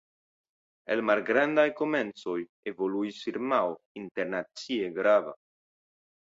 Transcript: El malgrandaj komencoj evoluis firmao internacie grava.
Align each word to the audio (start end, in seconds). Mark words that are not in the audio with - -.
El 0.93 1.01
malgrandaj 1.09 1.65
komencoj 1.81 2.37
evoluis 2.71 3.19
firmao 3.27 3.77
internacie 4.05 4.89
grava. 4.99 5.37